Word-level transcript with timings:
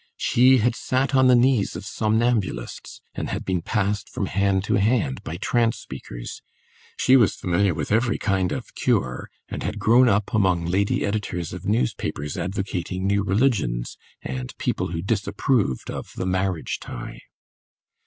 She 0.17 0.57
had 0.57 0.73
sat 0.75 1.13
on 1.13 1.27
the 1.27 1.35
knees 1.35 1.75
of 1.75 1.85
somnambulists, 1.85 3.01
and 3.13 3.29
had 3.29 3.45
been 3.45 3.61
passed 3.61 4.09
from 4.09 4.25
hand 4.25 4.63
to 4.63 4.79
hand 4.79 5.21
by 5.23 5.37
trance 5.37 5.77
speakers; 5.77 6.41
she 6.97 7.15
was 7.15 7.35
familiar 7.35 7.75
with 7.75 7.91
every 7.91 8.17
kind 8.17 8.51
of 8.51 8.73
"cure," 8.73 9.29
and 9.47 9.61
had 9.61 9.77
grown 9.77 10.09
up 10.09 10.33
among 10.33 10.65
lady 10.65 11.05
editors 11.05 11.53
of 11.53 11.67
newspapers 11.67 12.35
advocating 12.35 13.05
new 13.05 13.21
religions, 13.23 13.95
and 14.23 14.57
people 14.57 14.87
who 14.87 15.03
disapproved 15.03 15.91
of 15.91 16.13
the 16.15 16.25
marriage 16.25 16.79
tie. 16.79 17.19